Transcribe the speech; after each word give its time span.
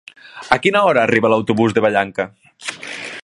A 0.55 0.57
quina 0.63 0.81
hora 0.87 1.03
arriba 1.09 1.31
l'autobús 1.33 1.77
de 1.77 1.85
Vallanca? 1.87 2.27